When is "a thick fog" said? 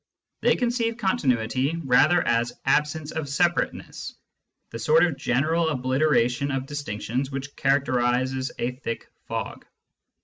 8.57-9.63